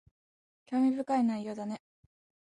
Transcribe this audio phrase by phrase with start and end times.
[0.71, 1.03] 農業